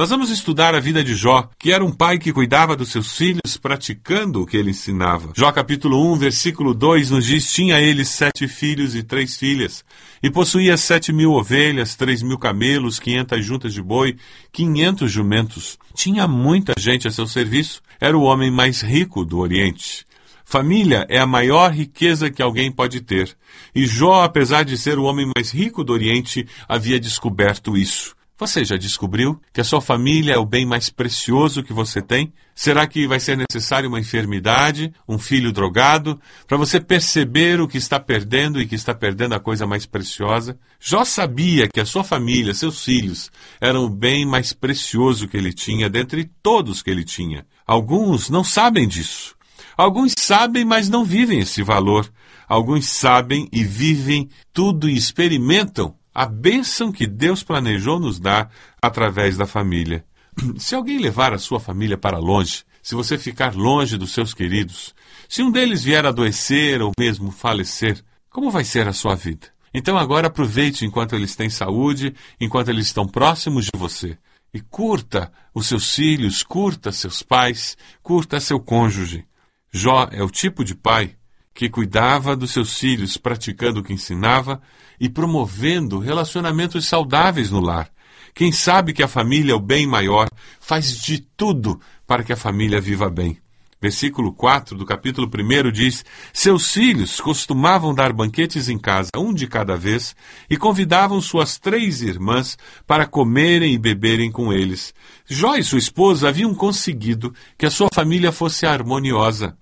Nós 0.00 0.08
vamos 0.08 0.30
estudar 0.30 0.74
a 0.74 0.80
vida 0.80 1.04
de 1.04 1.14
Jó, 1.14 1.50
que 1.58 1.70
era 1.70 1.84
um 1.84 1.92
pai 1.92 2.18
que 2.18 2.32
cuidava 2.32 2.74
dos 2.74 2.90
seus 2.90 3.14
filhos 3.18 3.58
praticando 3.60 4.40
o 4.40 4.46
que 4.46 4.56
ele 4.56 4.70
ensinava. 4.70 5.30
Jó 5.36 5.52
capítulo 5.52 6.10
1, 6.14 6.16
versículo 6.16 6.72
2 6.72 7.10
nos 7.10 7.26
diz: 7.26 7.52
Tinha 7.52 7.78
ele 7.78 8.02
sete 8.02 8.48
filhos 8.48 8.94
e 8.94 9.02
três 9.02 9.36
filhas, 9.36 9.84
e 10.22 10.30
possuía 10.30 10.78
sete 10.78 11.12
mil 11.12 11.32
ovelhas, 11.32 11.96
três 11.96 12.22
mil 12.22 12.38
camelos, 12.38 12.98
quinhentas 12.98 13.44
juntas 13.44 13.74
de 13.74 13.82
boi, 13.82 14.16
quinhentos 14.50 15.12
jumentos. 15.12 15.78
Tinha 15.92 16.26
muita 16.26 16.72
gente 16.78 17.06
a 17.06 17.10
seu 17.10 17.26
serviço. 17.26 17.82
Era 18.00 18.16
o 18.16 18.22
homem 18.22 18.50
mais 18.50 18.80
rico 18.80 19.22
do 19.22 19.36
Oriente. 19.36 20.06
Família 20.46 21.04
é 21.10 21.18
a 21.18 21.26
maior 21.26 21.72
riqueza 21.72 22.30
que 22.30 22.40
alguém 22.40 22.72
pode 22.72 23.02
ter. 23.02 23.36
E 23.74 23.84
Jó, 23.84 24.22
apesar 24.22 24.62
de 24.62 24.78
ser 24.78 24.98
o 24.98 25.04
homem 25.04 25.30
mais 25.36 25.50
rico 25.50 25.84
do 25.84 25.92
Oriente, 25.92 26.48
havia 26.66 26.98
descoberto 26.98 27.76
isso. 27.76 28.18
Você 28.40 28.64
já 28.64 28.78
descobriu 28.78 29.38
que 29.52 29.60
a 29.60 29.64
sua 29.64 29.82
família 29.82 30.32
é 30.32 30.38
o 30.38 30.46
bem 30.46 30.64
mais 30.64 30.88
precioso 30.88 31.62
que 31.62 31.74
você 31.74 32.00
tem? 32.00 32.32
Será 32.54 32.86
que 32.86 33.06
vai 33.06 33.20
ser 33.20 33.36
necessário 33.36 33.86
uma 33.86 34.00
enfermidade, 34.00 34.94
um 35.06 35.18
filho 35.18 35.52
drogado, 35.52 36.18
para 36.46 36.56
você 36.56 36.80
perceber 36.80 37.60
o 37.60 37.68
que 37.68 37.76
está 37.76 38.00
perdendo 38.00 38.58
e 38.58 38.66
que 38.66 38.74
está 38.74 38.94
perdendo 38.94 39.34
a 39.34 39.40
coisa 39.40 39.66
mais 39.66 39.84
preciosa? 39.84 40.58
Jó 40.80 41.04
sabia 41.04 41.68
que 41.68 41.80
a 41.80 41.84
sua 41.84 42.02
família, 42.02 42.54
seus 42.54 42.82
filhos, 42.82 43.30
eram 43.60 43.84
o 43.84 43.90
bem 43.90 44.24
mais 44.24 44.54
precioso 44.54 45.28
que 45.28 45.36
ele 45.36 45.52
tinha 45.52 45.90
dentre 45.90 46.24
todos 46.42 46.82
que 46.82 46.88
ele 46.88 47.04
tinha. 47.04 47.44
Alguns 47.66 48.30
não 48.30 48.42
sabem 48.42 48.88
disso. 48.88 49.36
Alguns 49.76 50.14
sabem, 50.16 50.64
mas 50.64 50.88
não 50.88 51.04
vivem 51.04 51.40
esse 51.40 51.62
valor. 51.62 52.10
Alguns 52.48 52.88
sabem 52.88 53.50
e 53.52 53.62
vivem 53.62 54.30
tudo 54.54 54.88
e 54.88 54.96
experimentam 54.96 55.99
a 56.14 56.26
bênção 56.26 56.90
que 56.92 57.06
Deus 57.06 57.42
planejou 57.42 57.98
nos 57.98 58.18
dar 58.18 58.50
através 58.82 59.36
da 59.36 59.46
família. 59.46 60.04
Se 60.58 60.74
alguém 60.74 60.98
levar 60.98 61.32
a 61.32 61.38
sua 61.38 61.60
família 61.60 61.96
para 61.96 62.18
longe, 62.18 62.64
se 62.82 62.94
você 62.94 63.18
ficar 63.18 63.54
longe 63.54 63.98
dos 63.98 64.12
seus 64.12 64.32
queridos, 64.32 64.94
se 65.28 65.42
um 65.42 65.50
deles 65.50 65.84
vier 65.84 66.06
adoecer 66.06 66.80
ou 66.80 66.92
mesmo 66.98 67.30
falecer, 67.30 68.02
como 68.30 68.50
vai 68.50 68.64
ser 68.64 68.88
a 68.88 68.92
sua 68.92 69.14
vida? 69.14 69.48
Então 69.72 69.98
agora 69.98 70.28
aproveite 70.28 70.84
enquanto 70.84 71.14
eles 71.14 71.36
têm 71.36 71.50
saúde, 71.50 72.14
enquanto 72.40 72.68
eles 72.68 72.86
estão 72.86 73.06
próximos 73.06 73.66
de 73.66 73.78
você. 73.78 74.16
E 74.52 74.60
curta 74.60 75.30
os 75.54 75.68
seus 75.68 75.94
filhos, 75.94 76.42
curta 76.42 76.90
seus 76.90 77.22
pais, 77.22 77.76
curta 78.02 78.40
seu 78.40 78.58
cônjuge. 78.58 79.24
Jó 79.72 80.08
é 80.10 80.22
o 80.22 80.30
tipo 80.30 80.64
de 80.64 80.74
pai 80.74 81.14
que 81.54 81.68
cuidava 81.68 82.36
dos 82.36 82.52
seus 82.52 82.78
filhos, 82.78 83.16
praticando 83.16 83.80
o 83.80 83.82
que 83.82 83.92
ensinava 83.92 84.60
e 84.98 85.08
promovendo 85.08 85.98
relacionamentos 85.98 86.86
saudáveis 86.86 87.50
no 87.50 87.60
lar. 87.60 87.90
Quem 88.34 88.52
sabe 88.52 88.92
que 88.92 89.02
a 89.02 89.08
família 89.08 89.52
é 89.52 89.54
o 89.54 89.60
bem 89.60 89.86
maior, 89.86 90.28
faz 90.60 90.96
de 91.00 91.20
tudo 91.36 91.80
para 92.06 92.22
que 92.22 92.32
a 92.32 92.36
família 92.36 92.80
viva 92.80 93.10
bem. 93.10 93.38
Versículo 93.82 94.32
4 94.34 94.76
do 94.76 94.84
capítulo 94.84 95.26
1 95.26 95.72
diz: 95.72 96.04
Seus 96.34 96.70
filhos 96.70 97.18
costumavam 97.18 97.94
dar 97.94 98.12
banquetes 98.12 98.68
em 98.68 98.78
casa, 98.78 99.10
um 99.16 99.32
de 99.32 99.46
cada 99.46 99.74
vez, 99.74 100.14
e 100.50 100.56
convidavam 100.58 101.18
suas 101.20 101.58
três 101.58 102.02
irmãs 102.02 102.58
para 102.86 103.06
comerem 103.06 103.72
e 103.72 103.78
beberem 103.78 104.30
com 104.30 104.52
eles. 104.52 104.92
Jó 105.26 105.56
e 105.56 105.64
sua 105.64 105.78
esposa 105.78 106.28
haviam 106.28 106.54
conseguido 106.54 107.34
que 107.56 107.64
a 107.64 107.70
sua 107.70 107.88
família 107.92 108.30
fosse 108.30 108.66
harmoniosa 108.66 109.56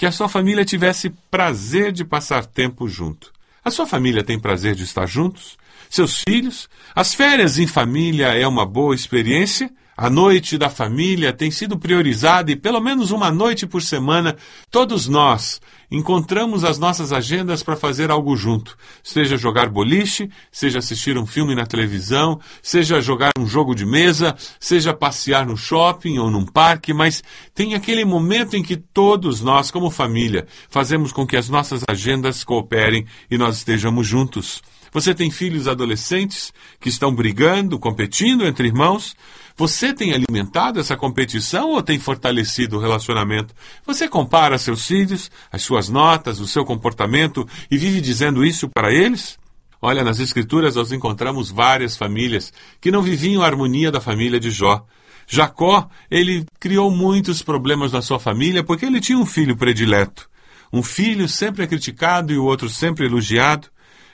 que 0.00 0.06
a 0.06 0.12
sua 0.12 0.30
família 0.30 0.64
tivesse 0.64 1.10
prazer 1.30 1.92
de 1.92 2.06
passar 2.06 2.46
tempo 2.46 2.88
junto. 2.88 3.30
A 3.62 3.70
sua 3.70 3.86
família 3.86 4.24
tem 4.24 4.40
prazer 4.40 4.74
de 4.74 4.82
estar 4.82 5.04
juntos? 5.04 5.58
Seus 5.90 6.22
filhos? 6.26 6.70
As 6.94 7.12
férias 7.12 7.58
em 7.58 7.66
família 7.66 8.28
é 8.28 8.48
uma 8.48 8.64
boa 8.64 8.94
experiência? 8.94 9.70
A 10.00 10.08
noite 10.08 10.56
da 10.56 10.70
família 10.70 11.30
tem 11.30 11.50
sido 11.50 11.78
priorizada 11.78 12.50
e 12.50 12.56
pelo 12.56 12.80
menos 12.80 13.10
uma 13.10 13.30
noite 13.30 13.66
por 13.66 13.82
semana 13.82 14.34
todos 14.70 15.06
nós 15.06 15.60
encontramos 15.90 16.64
as 16.64 16.78
nossas 16.78 17.12
agendas 17.12 17.62
para 17.62 17.76
fazer 17.76 18.10
algo 18.10 18.34
junto. 18.34 18.78
Seja 19.02 19.36
jogar 19.36 19.68
boliche, 19.68 20.30
seja 20.50 20.78
assistir 20.78 21.18
um 21.18 21.26
filme 21.26 21.54
na 21.54 21.66
televisão, 21.66 22.40
seja 22.62 22.98
jogar 22.98 23.32
um 23.38 23.46
jogo 23.46 23.74
de 23.74 23.84
mesa, 23.84 24.34
seja 24.58 24.94
passear 24.94 25.44
no 25.44 25.54
shopping 25.54 26.16
ou 26.16 26.30
num 26.30 26.46
parque, 26.46 26.94
mas 26.94 27.22
tem 27.54 27.74
aquele 27.74 28.02
momento 28.02 28.56
em 28.56 28.62
que 28.62 28.78
todos 28.78 29.42
nós, 29.42 29.70
como 29.70 29.90
família, 29.90 30.46
fazemos 30.70 31.12
com 31.12 31.26
que 31.26 31.36
as 31.36 31.50
nossas 31.50 31.82
agendas 31.86 32.42
cooperem 32.42 33.04
e 33.30 33.36
nós 33.36 33.58
estejamos 33.58 34.06
juntos. 34.06 34.62
Você 34.92 35.14
tem 35.14 35.30
filhos 35.30 35.68
adolescentes 35.68 36.54
que 36.80 36.88
estão 36.88 37.14
brigando, 37.14 37.78
competindo 37.78 38.46
entre 38.46 38.66
irmãos? 38.66 39.14
Você 39.60 39.92
tem 39.92 40.14
alimentado 40.14 40.80
essa 40.80 40.96
competição 40.96 41.72
ou 41.72 41.82
tem 41.82 41.98
fortalecido 41.98 42.78
o 42.78 42.80
relacionamento? 42.80 43.54
Você 43.84 44.08
compara 44.08 44.56
seus 44.56 44.86
filhos, 44.86 45.30
as 45.52 45.60
suas 45.60 45.90
notas, 45.90 46.40
o 46.40 46.46
seu 46.46 46.64
comportamento 46.64 47.46
e 47.70 47.76
vive 47.76 48.00
dizendo 48.00 48.42
isso 48.42 48.70
para 48.70 48.90
eles? 48.90 49.38
Olha, 49.82 50.02
nas 50.02 50.18
Escrituras 50.18 50.76
nós 50.76 50.92
encontramos 50.92 51.50
várias 51.50 51.94
famílias 51.94 52.50
que 52.80 52.90
não 52.90 53.02
viviam 53.02 53.42
a 53.42 53.46
harmonia 53.46 53.92
da 53.92 54.00
família 54.00 54.40
de 54.40 54.50
Jó. 54.50 54.82
Jacó, 55.28 55.90
ele 56.10 56.46
criou 56.58 56.90
muitos 56.90 57.42
problemas 57.42 57.92
na 57.92 58.00
sua 58.00 58.18
família 58.18 58.64
porque 58.64 58.86
ele 58.86 58.98
tinha 58.98 59.18
um 59.18 59.26
filho 59.26 59.54
predileto. 59.58 60.26
Um 60.72 60.82
filho 60.82 61.28
sempre 61.28 61.64
é 61.64 61.66
criticado 61.66 62.32
e 62.32 62.38
o 62.38 62.46
outro 62.46 62.70
sempre 62.70 63.04
elogiado 63.04 63.68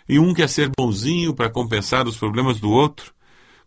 e 0.08 0.18
um 0.18 0.34
quer 0.34 0.48
ser 0.48 0.72
bonzinho 0.76 1.32
para 1.32 1.48
compensar 1.48 2.08
os 2.08 2.16
problemas 2.16 2.58
do 2.58 2.68
outro. 2.68 3.14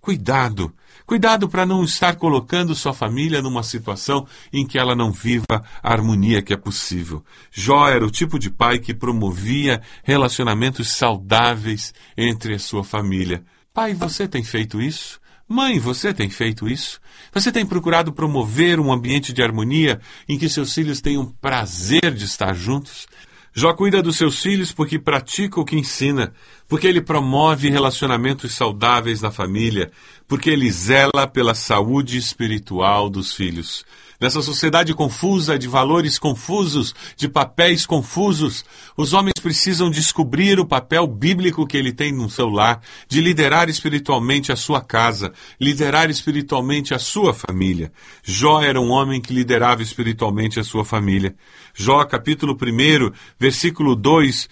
Cuidado, 0.10 0.74
cuidado 1.06 1.48
para 1.48 1.68
não 1.68 1.84
estar 1.84 2.16
colocando 2.16 2.74
sua 2.74 2.96
família 2.96 3.44
numa 3.44 3.62
situação 3.62 4.26
em 4.52 4.66
que 4.66 4.80
ela 4.80 4.96
não 4.96 5.12
viva 5.12 5.64
a 5.84 5.94
harmonia 5.94 6.42
que 6.42 6.52
é 6.52 6.58
possível. 6.58 7.24
Jó 7.52 7.88
era 7.88 8.04
o 8.04 8.10
tipo 8.10 8.40
de 8.40 8.50
pai 8.50 8.80
que 8.80 8.92
promovia 8.92 9.84
relacionamentos 10.04 10.90
saudáveis 10.90 11.94
entre 12.18 12.56
a 12.56 12.60
sua 12.60 12.84
família. 12.84 13.44
Pai, 13.72 13.94
você 13.94 14.28
tem 14.28 14.44
feito 14.44 14.82
isso? 14.82 15.20
Mãe, 15.48 15.78
você 15.78 16.12
tem 16.12 16.28
feito 16.28 16.68
isso? 16.68 17.00
Você 17.32 17.52
tem 17.52 17.68
procurado 17.68 18.12
promover 18.12 18.80
um 18.80 18.92
ambiente 18.92 19.32
de 19.32 19.44
harmonia 19.44 20.02
em 20.28 20.40
que 20.40 20.50
seus 20.50 20.74
filhos 20.74 21.02
tenham 21.02 21.24
prazer 21.40 22.16
de 22.16 22.26
estar 22.26 22.56
juntos? 22.56 23.06
Jó 23.54 23.74
cuida 23.74 24.02
dos 24.02 24.18
seus 24.18 24.42
filhos 24.42 24.72
porque 24.72 25.00
pratica 25.00 25.60
o 25.60 25.66
que 25.66 25.76
ensina, 25.76 26.32
porque 26.68 26.88
ele 26.88 27.02
promove 27.02 27.70
relacionamentos 27.70 28.54
saudáveis 28.54 29.22
na 29.22 29.32
família, 29.32 29.92
porque 30.28 30.52
ele 30.52 30.72
zela 30.72 31.28
pela 31.28 31.56
saúde 31.56 32.18
espiritual 32.18 33.10
dos 33.10 33.34
filhos. 33.34 33.84
Nessa 34.20 34.42
sociedade 34.42 34.94
confusa, 34.94 35.58
de 35.58 35.66
valores 35.66 36.20
confusos, 36.20 36.94
de 37.16 37.30
papéis 37.30 37.86
confusos, 37.86 38.66
os 38.98 39.14
homens 39.14 39.36
precisam 39.42 39.90
descobrir 39.90 40.60
o 40.60 40.66
papel 40.66 41.08
bíblico 41.08 41.66
que 41.66 41.78
ele 41.78 41.94
tem 41.94 42.12
no 42.12 42.30
seu 42.30 42.50
lar, 42.50 42.82
de 43.08 43.22
liderar 43.22 43.70
espiritualmente 43.70 44.52
a 44.52 44.58
sua 44.58 44.82
casa, 44.82 45.32
liderar 45.58 46.10
espiritualmente 46.10 46.94
a 46.94 47.00
sua 47.00 47.34
família. 47.34 47.94
Jó 48.22 48.62
era 48.62 48.82
um 48.82 48.90
homem 48.90 49.22
que 49.22 49.34
liderava 49.34 49.82
espiritualmente 49.82 50.60
a 50.60 50.66
sua 50.66 50.84
família. 50.84 51.34
Jó, 51.74 52.04
capítulo 52.04 52.58
1, 52.62 53.14
versículo 53.40 53.96
2, 53.96 54.50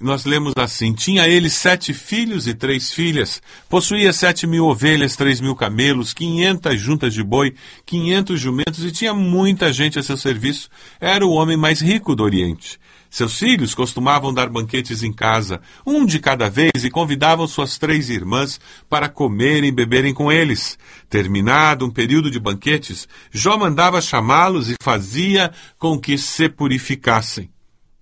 nós 0.00 0.24
lemos 0.24 0.54
assim: 0.56 0.92
Tinha 0.92 1.28
ele 1.28 1.50
sete 1.50 1.92
filhos 1.92 2.46
e 2.46 2.54
três 2.54 2.92
filhas, 2.92 3.42
possuía 3.68 4.12
sete 4.12 4.46
mil 4.46 4.66
ovelhas, 4.66 5.16
três 5.16 5.40
mil 5.40 5.54
camelos, 5.54 6.12
quinhentas 6.12 6.80
juntas 6.80 7.12
de 7.12 7.22
boi, 7.22 7.54
quinhentos 7.84 8.40
jumentos 8.40 8.84
e 8.84 8.90
tinha 8.90 9.12
muita 9.12 9.72
gente 9.72 9.98
a 9.98 10.02
seu 10.02 10.16
serviço. 10.16 10.68
Era 11.00 11.26
o 11.26 11.32
homem 11.32 11.56
mais 11.56 11.80
rico 11.80 12.14
do 12.14 12.22
Oriente. 12.22 12.78
Seus 13.14 13.38
filhos 13.38 13.76
costumavam 13.76 14.34
dar 14.34 14.48
banquetes 14.48 15.04
em 15.04 15.12
casa, 15.12 15.60
um 15.86 16.04
de 16.04 16.18
cada 16.18 16.50
vez, 16.50 16.82
e 16.82 16.90
convidavam 16.90 17.46
suas 17.46 17.78
três 17.78 18.10
irmãs 18.10 18.58
para 18.90 19.08
comerem 19.08 19.68
e 19.68 19.72
beberem 19.72 20.12
com 20.12 20.32
eles. 20.32 20.76
Terminado 21.08 21.86
um 21.86 21.90
período 21.90 22.28
de 22.28 22.40
banquetes, 22.40 23.06
Jó 23.30 23.56
mandava 23.56 24.00
chamá-los 24.00 24.68
e 24.68 24.74
fazia 24.82 25.52
com 25.78 25.96
que 25.96 26.18
se 26.18 26.48
purificassem. 26.48 27.48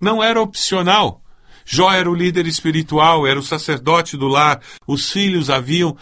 Não 0.01 0.23
era 0.23 0.41
opcional. 0.41 1.22
Jó 1.65 1.93
era 1.93 2.11
o 2.11 2.15
líder 2.15 2.47
espiritual, 2.47 3.27
era 3.27 3.39
o 3.39 3.43
sacerdote 3.43 4.17
do 4.17 4.29
lar. 4.29 4.61
Os 4.87 5.11
filhos 5.11 5.51
haviam 5.51 5.97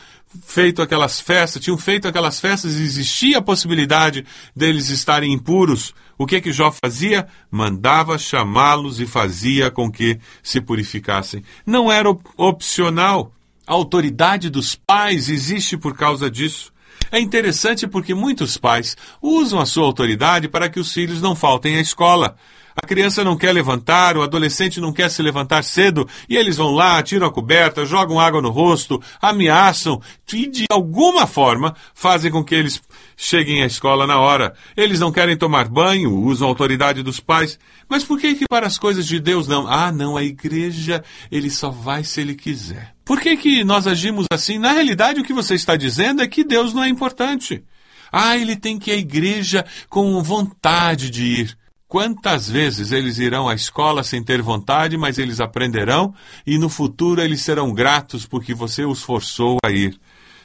feito 0.46 0.80
aquelas 0.80 1.20
festas, 1.20 1.62
tinham 1.62 1.76
feito 1.76 2.06
aquelas 2.06 2.38
festas 2.38 2.76
e 2.76 2.82
existia 2.82 3.38
a 3.38 3.42
possibilidade 3.42 4.24
deles 4.54 4.88
estarem 4.88 5.32
impuros. 5.32 5.92
O 6.16 6.26
que 6.26 6.40
que 6.40 6.52
Jó 6.52 6.70
fazia? 6.70 7.26
Mandava 7.50 8.18
chamá-los 8.18 9.00
e 9.00 9.06
fazia 9.06 9.70
com 9.70 9.90
que 9.90 10.18
se 10.42 10.60
purificassem. 10.60 11.42
Não 11.66 11.90
era 11.90 12.08
opcional. 12.36 13.32
A 13.66 13.72
autoridade 13.72 14.50
dos 14.50 14.74
pais 14.74 15.28
existe 15.28 15.76
por 15.76 15.96
causa 15.96 16.30
disso. 16.30 16.72
É 17.10 17.18
interessante 17.18 17.88
porque 17.88 18.14
muitos 18.14 18.56
pais 18.56 18.96
usam 19.20 19.58
a 19.58 19.66
sua 19.66 19.84
autoridade 19.84 20.48
para 20.48 20.68
que 20.68 20.78
os 20.78 20.92
filhos 20.92 21.20
não 21.20 21.34
faltem 21.34 21.76
à 21.76 21.80
escola. 21.80 22.36
A 22.82 22.86
criança 22.86 23.22
não 23.22 23.36
quer 23.36 23.52
levantar, 23.52 24.16
o 24.16 24.22
adolescente 24.22 24.80
não 24.80 24.92
quer 24.92 25.10
se 25.10 25.22
levantar 25.22 25.62
cedo, 25.62 26.08
e 26.28 26.36
eles 26.36 26.56
vão 26.56 26.70
lá, 26.70 27.02
tiram 27.02 27.26
a 27.26 27.32
coberta, 27.32 27.84
jogam 27.84 28.18
água 28.18 28.40
no 28.40 28.48
rosto, 28.48 29.00
ameaçam 29.20 30.00
e, 30.32 30.46
de 30.46 30.64
alguma 30.70 31.26
forma, 31.26 31.76
fazem 31.94 32.30
com 32.30 32.42
que 32.42 32.54
eles 32.54 32.80
cheguem 33.16 33.62
à 33.62 33.66
escola 33.66 34.06
na 34.06 34.18
hora. 34.18 34.54
Eles 34.74 34.98
não 34.98 35.12
querem 35.12 35.36
tomar 35.36 35.68
banho, 35.68 36.12
usam 36.14 36.48
a 36.48 36.50
autoridade 36.50 37.02
dos 37.02 37.20
pais. 37.20 37.58
Mas 37.86 38.02
por 38.02 38.18
que 38.18 38.34
que 38.34 38.46
para 38.48 38.66
as 38.66 38.78
coisas 38.78 39.06
de 39.06 39.20
Deus 39.20 39.46
não? 39.46 39.68
Ah, 39.68 39.92
não, 39.92 40.16
a 40.16 40.24
igreja, 40.24 41.04
ele 41.30 41.50
só 41.50 41.70
vai 41.70 42.02
se 42.02 42.20
ele 42.20 42.34
quiser. 42.34 42.94
Por 43.04 43.20
que 43.20 43.36
que 43.36 43.62
nós 43.62 43.86
agimos 43.86 44.24
assim? 44.32 44.58
Na 44.58 44.72
realidade, 44.72 45.20
o 45.20 45.24
que 45.24 45.34
você 45.34 45.54
está 45.54 45.76
dizendo 45.76 46.22
é 46.22 46.28
que 46.28 46.44
Deus 46.44 46.72
não 46.72 46.82
é 46.82 46.88
importante. 46.88 47.62
Ah, 48.10 48.36
ele 48.36 48.56
tem 48.56 48.78
que 48.78 48.90
ir 48.90 48.94
à 48.94 48.96
igreja 48.96 49.66
com 49.88 50.22
vontade 50.22 51.10
de 51.10 51.24
ir. 51.24 51.58
Quantas 51.90 52.48
vezes 52.48 52.92
eles 52.92 53.18
irão 53.18 53.48
à 53.48 53.54
escola 53.56 54.04
sem 54.04 54.22
ter 54.22 54.40
vontade, 54.40 54.96
mas 54.96 55.18
eles 55.18 55.40
aprenderão 55.40 56.14
e 56.46 56.56
no 56.56 56.68
futuro 56.68 57.20
eles 57.20 57.40
serão 57.42 57.74
gratos 57.74 58.24
porque 58.24 58.54
você 58.54 58.84
os 58.84 59.02
forçou 59.02 59.58
a 59.64 59.72
ir. 59.72 59.98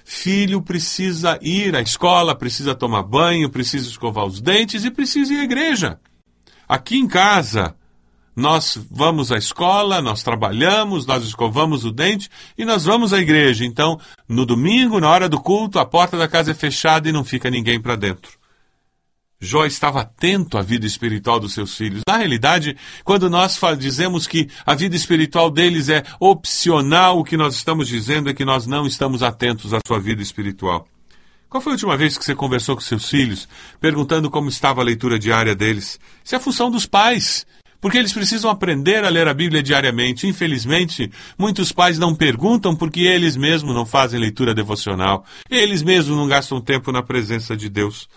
Filho 0.03 0.59
precisa 0.59 1.37
ir 1.43 1.75
à 1.75 1.81
escola, 1.81 2.33
precisa 2.33 2.73
tomar 2.73 3.03
banho, 3.03 3.47
precisa 3.47 3.87
escovar 3.87 4.25
os 4.25 4.41
dentes 4.41 4.83
e 4.85 4.89
precisa 4.89 5.35
ir 5.35 5.41
à 5.41 5.43
igreja. 5.43 5.99
Aqui 6.67 6.97
em 6.97 7.07
casa, 7.07 7.75
nós 8.35 8.79
vamos 8.89 9.31
à 9.31 9.37
escola, 9.37 10.01
nós 10.01 10.23
trabalhamos, 10.23 11.05
nós 11.05 11.23
escovamos 11.23 11.85
o 11.85 11.91
dente 11.91 12.27
e 12.57 12.65
nós 12.65 12.85
vamos 12.85 13.13
à 13.13 13.19
igreja. 13.19 13.63
Então, 13.63 13.99
no 14.27 14.47
domingo, 14.47 14.99
na 14.99 15.11
hora 15.11 15.29
do 15.29 15.39
culto, 15.39 15.77
a 15.77 15.85
porta 15.85 16.17
da 16.17 16.27
casa 16.27 16.49
é 16.49 16.55
fechada 16.55 17.07
e 17.07 17.11
não 17.11 17.23
fica 17.23 17.51
ninguém 17.51 17.79
para 17.79 17.95
dentro. 17.95 18.31
Jó 19.39 19.65
estava 19.65 20.01
atento 20.01 20.57
à 20.57 20.61
vida 20.61 20.85
espiritual 20.85 21.39
dos 21.39 21.53
seus 21.53 21.75
filhos. 21.75 22.01
Na 22.07 22.17
realidade, 22.17 22.77
quando 23.03 23.29
nós 23.29 23.59
dizemos 23.77 24.25
que 24.25 24.49
a 24.65 24.73
vida 24.73 24.95
espiritual 24.95 25.51
deles 25.51 25.89
é 25.89 26.03
opcional, 26.19 27.19
o 27.19 27.23
que 27.23 27.37
nós 27.37 27.55
estamos 27.55 27.87
dizendo 27.87 28.29
é 28.29 28.33
que 28.33 28.45
nós 28.45 28.65
não 28.65 28.87
estamos 28.87 29.21
atentos 29.21 29.73
à 29.73 29.79
sua 29.85 29.99
vida 29.99 30.21
espiritual. 30.21 30.87
Qual 31.49 31.61
foi 31.61 31.73
a 31.73 31.75
última 31.75 31.95
vez 31.95 32.17
que 32.17 32.25
você 32.25 32.33
conversou 32.33 32.75
com 32.75 32.81
seus 32.81 33.09
filhos, 33.09 33.47
perguntando 33.79 34.29
como 34.29 34.49
estava 34.49 34.81
a 34.81 34.83
leitura 34.83 35.19
diária 35.19 35.55
deles? 35.55 35.99
Isso 36.23 36.35
é 36.35 36.39
função 36.39 36.71
dos 36.71 36.85
pais, 36.85 37.45
porque 37.79 37.97
eles 37.97 38.11
precisam 38.11 38.49
aprender 38.49 39.05
a 39.05 39.09
ler 39.09 39.27
a 39.27 39.33
Bíblia 39.33 39.61
diariamente. 39.61 40.27
Infelizmente, 40.27 41.11
muitos 41.37 41.71
pais 41.71 41.99
não 41.99 42.15
perguntam 42.15 42.75
porque 42.75 43.01
eles 43.01 43.37
mesmos 43.37 43.75
não 43.75 43.85
fazem 43.85 44.19
leitura 44.19 44.53
devocional, 44.53 45.23
eles 45.49 45.83
mesmos 45.83 46.17
não 46.17 46.27
gastam 46.27 46.59
tempo 46.59 46.91
na 46.91 47.03
presença 47.03 47.55
de 47.55 47.69
Deus. 47.69 48.09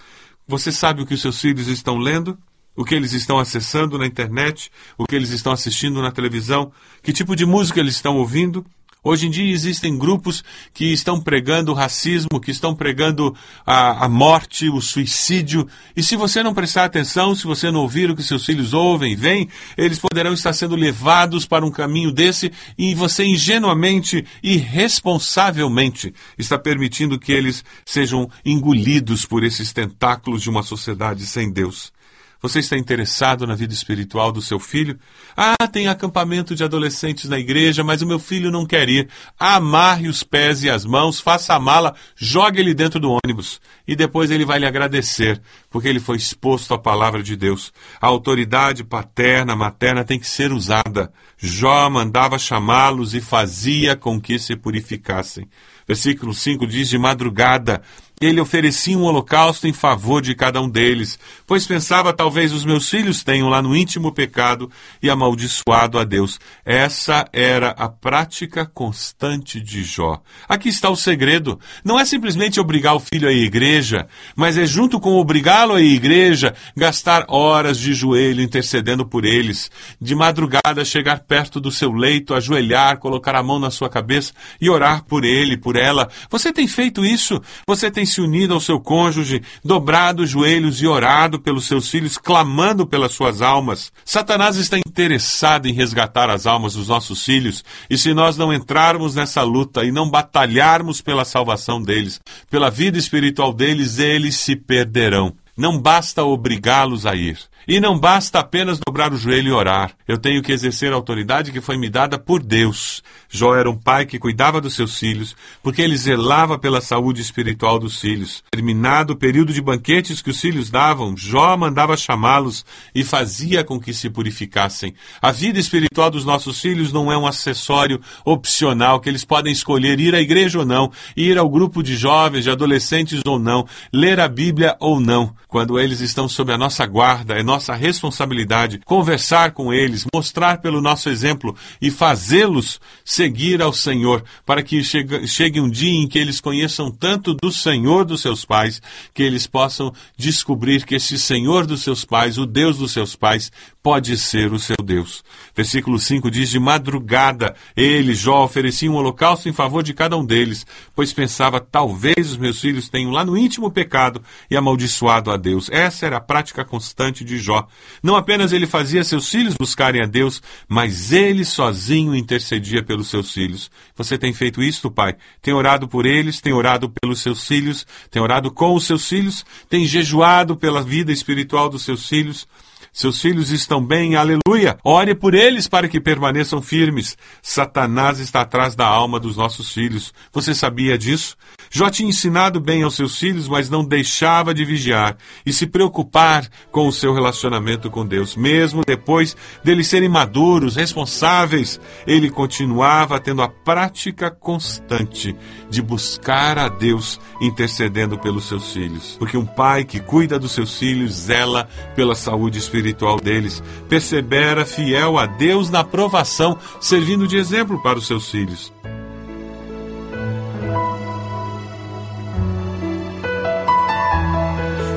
Você 0.48 0.72
sabe 0.72 1.02
o 1.02 1.06
que 1.06 1.12
os 1.12 1.20
seus 1.20 1.38
filhos 1.38 1.68
estão 1.68 1.98
lendo? 1.98 2.38
O 2.74 2.82
que 2.82 2.94
eles 2.94 3.12
estão 3.12 3.38
acessando 3.38 3.98
na 3.98 4.06
internet? 4.06 4.72
O 4.96 5.04
que 5.04 5.14
eles 5.14 5.28
estão 5.28 5.52
assistindo 5.52 6.00
na 6.00 6.10
televisão? 6.10 6.72
Que 7.02 7.12
tipo 7.12 7.36
de 7.36 7.44
música 7.44 7.80
eles 7.80 7.96
estão 7.96 8.16
ouvindo? 8.16 8.64
Hoje 9.02 9.28
em 9.28 9.30
dia 9.30 9.52
existem 9.52 9.96
grupos 9.96 10.42
que 10.74 10.92
estão 10.92 11.20
pregando 11.20 11.70
o 11.70 11.74
racismo, 11.74 12.40
que 12.40 12.50
estão 12.50 12.74
pregando 12.74 13.34
a, 13.64 14.04
a, 14.04 14.08
morte, 14.08 14.68
o 14.68 14.80
suicídio. 14.80 15.68
E 15.96 16.02
se 16.02 16.16
você 16.16 16.42
não 16.42 16.52
prestar 16.52 16.84
atenção, 16.84 17.34
se 17.34 17.44
você 17.44 17.70
não 17.70 17.80
ouvir 17.80 18.10
o 18.10 18.16
que 18.16 18.22
seus 18.24 18.44
filhos 18.44 18.74
ouvem, 18.74 19.14
veem, 19.14 19.48
eles 19.76 20.00
poderão 20.00 20.32
estar 20.32 20.52
sendo 20.52 20.74
levados 20.74 21.46
para 21.46 21.64
um 21.64 21.70
caminho 21.70 22.10
desse 22.10 22.50
e 22.76 22.92
você 22.94 23.24
ingenuamente, 23.24 24.24
irresponsavelmente, 24.42 26.12
está 26.36 26.58
permitindo 26.58 27.20
que 27.20 27.32
eles 27.32 27.64
sejam 27.86 28.28
engolidos 28.44 29.24
por 29.24 29.44
esses 29.44 29.72
tentáculos 29.72 30.42
de 30.42 30.50
uma 30.50 30.64
sociedade 30.64 31.24
sem 31.24 31.52
Deus. 31.52 31.92
Você 32.40 32.60
está 32.60 32.76
interessado 32.76 33.48
na 33.48 33.56
vida 33.56 33.74
espiritual 33.74 34.30
do 34.30 34.40
seu 34.40 34.60
filho? 34.60 34.96
Ah, 35.36 35.66
tem 35.66 35.88
acampamento 35.88 36.54
de 36.54 36.62
adolescentes 36.62 37.28
na 37.28 37.36
igreja, 37.36 37.82
mas 37.82 38.00
o 38.00 38.06
meu 38.06 38.20
filho 38.20 38.48
não 38.48 38.64
quer 38.64 38.88
ir. 38.88 39.08
Amarre 39.36 40.06
os 40.06 40.22
pés 40.22 40.62
e 40.62 40.70
as 40.70 40.84
mãos, 40.84 41.18
faça 41.18 41.54
a 41.54 41.58
mala, 41.58 41.96
jogue 42.14 42.60
ele 42.60 42.74
dentro 42.74 43.00
do 43.00 43.10
ônibus. 43.10 43.60
E 43.88 43.96
depois 43.96 44.30
ele 44.30 44.44
vai 44.44 44.60
lhe 44.60 44.66
agradecer, 44.66 45.42
porque 45.68 45.88
ele 45.88 45.98
foi 45.98 46.16
exposto 46.16 46.72
à 46.72 46.78
palavra 46.78 47.24
de 47.24 47.34
Deus. 47.34 47.72
A 48.00 48.06
autoridade 48.06 48.84
paterna, 48.84 49.56
materna 49.56 50.04
tem 50.04 50.20
que 50.20 50.28
ser 50.28 50.52
usada. 50.52 51.12
Jó 51.36 51.90
mandava 51.90 52.38
chamá-los 52.38 53.14
e 53.14 53.20
fazia 53.20 53.96
com 53.96 54.20
que 54.20 54.38
se 54.38 54.54
purificassem. 54.54 55.48
Versículo 55.88 56.34
5 56.34 56.66
diz: 56.66 56.88
De 56.88 56.98
madrugada 56.98 57.80
ele 58.20 58.40
oferecia 58.40 58.98
um 58.98 59.04
holocausto 59.04 59.66
em 59.66 59.72
favor 59.72 60.20
de 60.20 60.34
cada 60.34 60.60
um 60.60 60.68
deles, 60.68 61.18
pois 61.46 61.66
pensava 61.66 62.12
talvez 62.12 62.52
os 62.52 62.64
meus 62.64 62.88
filhos 62.88 63.22
tenham 63.22 63.48
lá 63.48 63.62
no 63.62 63.76
íntimo 63.76 64.12
pecado 64.12 64.70
e 65.02 65.08
amaldiçoado 65.08 65.98
a 65.98 66.04
Deus. 66.04 66.40
Essa 66.64 67.28
era 67.32 67.70
a 67.70 67.88
prática 67.88 68.66
constante 68.66 69.60
de 69.60 69.84
Jó. 69.84 70.20
Aqui 70.48 70.68
está 70.68 70.90
o 70.90 70.96
segredo. 70.96 71.60
Não 71.84 71.98
é 71.98 72.04
simplesmente 72.04 72.58
obrigar 72.58 72.96
o 72.96 73.00
filho 73.00 73.28
à 73.28 73.32
igreja, 73.32 74.08
mas 74.34 74.58
é 74.58 74.66
junto 74.66 74.98
com 74.98 75.16
obrigá-lo 75.16 75.74
à 75.74 75.80
igreja, 75.80 76.54
gastar 76.76 77.24
horas 77.28 77.78
de 77.78 77.94
joelho 77.94 78.42
intercedendo 78.42 79.06
por 79.06 79.24
eles, 79.24 79.70
de 80.00 80.14
madrugada 80.14 80.84
chegar 80.84 81.20
perto 81.20 81.60
do 81.60 81.70
seu 81.70 81.92
leito, 81.92 82.34
ajoelhar, 82.34 82.98
colocar 82.98 83.36
a 83.36 83.42
mão 83.42 83.58
na 83.58 83.70
sua 83.70 83.88
cabeça 83.88 84.32
e 84.60 84.68
orar 84.68 85.04
por 85.04 85.24
ele, 85.24 85.56
por 85.56 85.76
ela. 85.76 86.08
Você 86.30 86.52
tem 86.52 86.66
feito 86.66 87.04
isso? 87.04 87.40
Você 87.66 87.90
tem 87.90 88.07
se 88.08 88.20
unido 88.20 88.54
ao 88.54 88.60
seu 88.60 88.80
cônjuge, 88.80 89.42
dobrado 89.64 90.24
os 90.24 90.30
joelhos 90.30 90.82
e 90.82 90.86
orado 90.86 91.38
pelos 91.38 91.66
seus 91.66 91.88
filhos, 91.88 92.18
clamando 92.18 92.86
pelas 92.86 93.12
suas 93.12 93.40
almas. 93.40 93.92
Satanás 94.04 94.56
está 94.56 94.76
interessado 94.78 95.66
em 95.66 95.72
resgatar 95.72 96.30
as 96.30 96.46
almas 96.46 96.74
dos 96.74 96.88
nossos 96.88 97.24
filhos, 97.24 97.62
e 97.88 97.96
se 97.96 98.12
nós 98.12 98.36
não 98.36 98.52
entrarmos 98.52 99.14
nessa 99.14 99.42
luta 99.42 99.84
e 99.84 99.92
não 99.92 100.10
batalharmos 100.10 101.00
pela 101.00 101.24
salvação 101.24 101.80
deles, 101.80 102.20
pela 102.50 102.70
vida 102.70 102.98
espiritual 102.98 103.52
deles, 103.52 103.98
eles 103.98 104.36
se 104.36 104.56
perderão. 104.56 105.32
Não 105.56 105.80
basta 105.80 106.24
obrigá-los 106.24 107.04
a 107.04 107.14
ir. 107.14 107.38
E 107.70 107.78
não 107.80 107.98
basta 107.98 108.38
apenas 108.38 108.78
dobrar 108.78 109.12
o 109.12 109.18
joelho 109.18 109.48
e 109.48 109.52
orar. 109.52 109.92
Eu 110.08 110.16
tenho 110.16 110.42
que 110.42 110.50
exercer 110.50 110.90
a 110.90 110.96
autoridade 110.96 111.52
que 111.52 111.60
foi 111.60 111.76
me 111.76 111.90
dada 111.90 112.18
por 112.18 112.42
Deus. 112.42 113.02
Jó 113.28 113.54
era 113.54 113.68
um 113.68 113.76
pai 113.76 114.06
que 114.06 114.18
cuidava 114.18 114.58
dos 114.58 114.74
seus 114.74 114.98
filhos, 114.98 115.36
porque 115.62 115.82
ele 115.82 115.94
zelava 115.94 116.58
pela 116.58 116.80
saúde 116.80 117.20
espiritual 117.20 117.78
dos 117.78 118.00
filhos. 118.00 118.42
Terminado 118.50 119.12
o 119.12 119.16
período 119.16 119.52
de 119.52 119.60
banquetes 119.60 120.22
que 120.22 120.30
os 120.30 120.40
filhos 120.40 120.70
davam, 120.70 121.14
Jó 121.14 121.54
mandava 121.58 121.94
chamá-los 121.94 122.64
e 122.94 123.04
fazia 123.04 123.62
com 123.62 123.78
que 123.78 123.92
se 123.92 124.08
purificassem. 124.08 124.94
A 125.20 125.30
vida 125.30 125.60
espiritual 125.60 126.10
dos 126.10 126.24
nossos 126.24 126.58
filhos 126.58 126.90
não 126.90 127.12
é 127.12 127.18
um 127.18 127.26
acessório 127.26 128.00
opcional 128.24 128.98
que 128.98 129.10
eles 129.10 129.26
podem 129.26 129.52
escolher 129.52 130.00
ir 130.00 130.14
à 130.14 130.20
igreja 130.22 130.60
ou 130.60 130.64
não, 130.64 130.90
ir 131.14 131.36
ao 131.36 131.50
grupo 131.50 131.82
de 131.82 131.98
jovens, 131.98 132.44
de 132.44 132.50
adolescentes 132.50 133.20
ou 133.26 133.38
não, 133.38 133.66
ler 133.92 134.20
a 134.20 134.26
Bíblia 134.26 134.74
ou 134.80 134.98
não. 134.98 135.36
Quando 135.46 135.78
eles 135.78 136.00
estão 136.00 136.26
sob 136.26 136.50
a 136.50 136.56
nossa 136.56 136.86
guarda, 136.86 137.34
é 137.34 137.42
nossa 137.42 137.57
nossa 137.58 137.74
responsabilidade 137.74 138.80
conversar 138.84 139.50
com 139.50 139.74
eles, 139.74 140.06
mostrar 140.14 140.58
pelo 140.58 140.80
nosso 140.80 141.08
exemplo 141.08 141.56
e 141.82 141.90
fazê-los 141.90 142.80
seguir 143.04 143.60
ao 143.60 143.72
Senhor, 143.72 144.22
para 144.46 144.62
que 144.62 144.84
chegue, 144.84 145.26
chegue 145.26 145.60
um 145.60 145.68
dia 145.68 145.90
em 145.90 146.06
que 146.06 146.20
eles 146.20 146.40
conheçam 146.40 146.88
tanto 146.88 147.34
do 147.34 147.50
Senhor 147.50 148.04
dos 148.04 148.22
seus 148.22 148.44
pais, 148.44 148.80
que 149.12 149.24
eles 149.24 149.48
possam 149.48 149.92
descobrir 150.16 150.86
que 150.86 150.94
esse 150.94 151.18
Senhor 151.18 151.66
dos 151.66 151.82
seus 151.82 152.04
pais, 152.04 152.38
o 152.38 152.46
Deus 152.46 152.78
dos 152.78 152.92
seus 152.92 153.16
pais, 153.16 153.50
pode 153.82 154.16
ser 154.18 154.52
o 154.52 154.58
seu 154.58 154.76
Deus. 154.84 155.24
Versículo 155.56 155.98
5 155.98 156.30
diz: 156.30 156.50
De 156.50 156.58
madrugada, 156.58 157.54
ele, 157.74 158.14
Jó, 158.14 158.44
oferecia 158.44 158.90
um 158.90 158.96
holocausto 158.96 159.48
em 159.48 159.52
favor 159.52 159.82
de 159.82 159.94
cada 159.94 160.16
um 160.16 160.24
deles, 160.24 160.66
pois 160.94 161.12
pensava, 161.12 161.58
talvez 161.58 162.30
os 162.30 162.36
meus 162.36 162.60
filhos 162.60 162.88
tenham 162.88 163.10
lá 163.10 163.24
no 163.24 163.36
íntimo 163.36 163.70
pecado 163.70 164.22
e 164.50 164.56
amaldiçoado 164.56 165.30
a 165.30 165.36
Deus. 165.36 165.70
Essa 165.70 166.06
era 166.06 166.18
a 166.18 166.20
prática 166.20 166.64
constante 166.64 167.24
de 167.24 167.38
Jó. 167.48 167.66
Não 168.02 168.14
apenas 168.14 168.52
ele 168.52 168.66
fazia 168.66 169.02
seus 169.02 169.30
filhos 169.30 169.54
buscarem 169.58 170.02
a 170.02 170.06
Deus, 170.06 170.42
mas 170.68 171.12
ele 171.12 171.46
sozinho 171.46 172.14
intercedia 172.14 172.82
pelos 172.82 173.08
seus 173.08 173.32
filhos. 173.32 173.70
Você 173.96 174.18
tem 174.18 174.34
feito 174.34 174.62
isso, 174.62 174.90
pai? 174.90 175.16
Tem 175.40 175.54
orado 175.54 175.88
por 175.88 176.04
eles, 176.04 176.42
tem 176.42 176.52
orado 176.52 176.92
pelos 177.00 177.20
seus 177.20 177.46
filhos, 177.46 177.86
tem 178.10 178.20
orado 178.20 178.50
com 178.50 178.74
os 178.74 178.84
seus 178.84 179.08
filhos, 179.08 179.46
tem 179.68 179.86
jejuado 179.86 180.56
pela 180.56 180.82
vida 180.82 181.10
espiritual 181.10 181.70
dos 181.70 181.82
seus 181.82 182.06
filhos. 182.06 182.46
Seus 182.92 183.20
filhos 183.20 183.50
estão 183.50 183.84
bem, 183.84 184.16
aleluia. 184.16 184.76
Ore 184.82 185.14
por 185.14 185.34
eles 185.34 185.68
para 185.68 185.88
que 185.88 186.00
permaneçam 186.00 186.60
firmes. 186.60 187.16
Satanás 187.40 188.18
está 188.18 188.40
atrás 188.40 188.74
da 188.74 188.86
alma 188.86 189.20
dos 189.20 189.36
nossos 189.36 189.72
filhos. 189.72 190.12
Você 190.32 190.54
sabia 190.54 190.98
disso? 190.98 191.36
Jó 191.70 191.90
tinha 191.90 192.08
ensinado 192.08 192.60
bem 192.60 192.82
aos 192.82 192.94
seus 192.94 193.18
filhos, 193.18 193.48
mas 193.48 193.68
não 193.68 193.84
deixava 193.84 194.54
de 194.54 194.64
vigiar 194.64 195.16
e 195.44 195.52
se 195.52 195.66
preocupar 195.66 196.48
com 196.70 196.86
o 196.86 196.92
seu 196.92 197.12
relacionamento 197.12 197.90
com 197.90 198.06
Deus. 198.06 198.36
Mesmo 198.36 198.82
depois 198.86 199.36
deles 199.62 199.86
serem 199.86 200.08
maduros, 200.08 200.76
responsáveis, 200.76 201.80
ele 202.06 202.30
continuava 202.30 203.20
tendo 203.20 203.42
a 203.42 203.48
prática 203.48 204.30
constante 204.30 205.36
de 205.68 205.82
buscar 205.82 206.58
a 206.58 206.68
Deus 206.68 207.20
intercedendo 207.40 208.18
pelos 208.18 208.46
seus 208.48 208.72
filhos. 208.72 209.16
Porque 209.18 209.36
um 209.36 209.46
pai 209.46 209.84
que 209.84 210.00
cuida 210.00 210.38
dos 210.38 210.52
seus 210.52 210.78
filhos 210.78 211.12
zela 211.12 211.68
pela 211.94 212.14
saúde 212.14 212.58
espiritual 212.58 213.20
deles, 213.20 213.62
persevera 213.88 214.64
fiel 214.64 215.18
a 215.18 215.26
Deus 215.26 215.70
na 215.70 215.84
provação, 215.84 216.58
servindo 216.80 217.26
de 217.26 217.36
exemplo 217.36 217.82
para 217.82 217.98
os 217.98 218.06
seus 218.06 218.30
filhos. 218.30 218.72